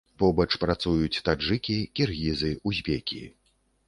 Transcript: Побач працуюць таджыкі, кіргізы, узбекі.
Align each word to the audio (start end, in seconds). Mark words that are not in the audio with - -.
Побач 0.21 0.45
працуюць 0.61 1.21
таджыкі, 1.27 1.75
кіргізы, 1.99 2.49
узбекі. 2.73 3.21